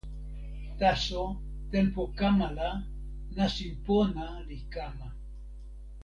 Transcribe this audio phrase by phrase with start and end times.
[0.79, 1.23] taso
[1.71, 2.69] tenpo kama la,
[3.35, 5.07] nasin pona li kama.